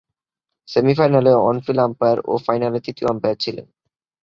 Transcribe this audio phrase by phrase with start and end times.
[0.67, 3.65] সেমি-ফাইনালে on field umpire ও ফাইনালে তৃতীয় আম্পায়ার ছিলেন।